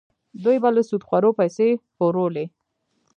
دوی 0.43 0.57
به 0.63 0.69
له 0.75 0.81
سودخورو 0.89 1.29
پیسې 1.39 1.67
پورولې. 1.97 2.45